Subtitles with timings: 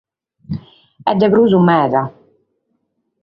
[1.11, 2.03] Est de prus meda.